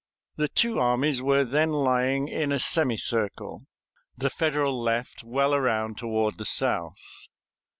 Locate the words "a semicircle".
2.51-3.67